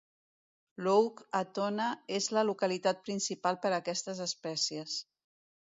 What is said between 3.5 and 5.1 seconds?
per a aquestes espècies.